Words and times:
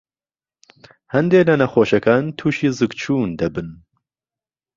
هەندێ 1.13 1.39
لە 1.47 1.55
نەخۆشەکان 1.61 2.23
تووشى 2.37 2.69
زگچوون 2.79 3.29
دەبن. 3.39 3.69